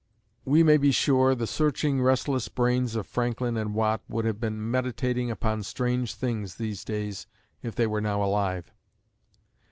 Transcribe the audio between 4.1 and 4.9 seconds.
have been